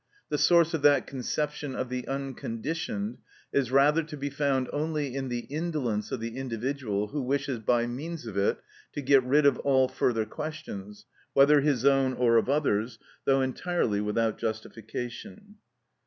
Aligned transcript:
The 0.29 0.39
source 0.39 0.73
of 0.73 0.81
that 0.81 1.05
conception 1.05 1.75
of 1.75 1.89
the 1.89 2.07
unconditioned 2.07 3.19
is 3.53 3.69
rather 3.71 4.01
to 4.01 4.17
be 4.17 4.31
found 4.31 4.67
only 4.73 5.13
in 5.15 5.29
the 5.29 5.41
indolence 5.41 6.11
of 6.11 6.19
the 6.19 6.37
individual 6.37 7.09
who 7.09 7.21
wishes 7.21 7.59
by 7.59 7.85
means 7.85 8.25
of 8.25 8.35
it 8.35 8.59
to 8.93 9.01
get 9.03 9.21
rid 9.23 9.45
of 9.45 9.59
all 9.59 9.87
further 9.87 10.25
questions, 10.25 11.05
whether 11.33 11.61
his 11.61 11.85
own 11.85 12.13
or 12.13 12.37
of 12.37 12.49
others, 12.49 12.97
though 13.25 13.41
entirely 13.41 14.01
without 14.01 14.39
justification. 14.39 15.57